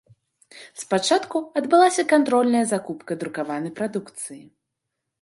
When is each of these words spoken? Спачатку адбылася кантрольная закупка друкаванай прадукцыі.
Спачатку 0.83 1.37
адбылася 1.61 2.07
кантрольная 2.15 2.65
закупка 2.75 3.21
друкаванай 3.23 3.71
прадукцыі. 3.81 4.43